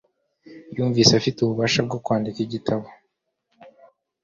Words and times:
Yumvise 0.75 1.11
afite 1.19 1.37
ubushake 1.41 1.83
bwo 1.87 1.97
kwandika 2.05 2.39
igitabo. 2.41 2.85